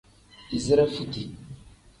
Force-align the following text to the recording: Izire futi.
Izire 0.55 0.85
futi. 0.93 1.23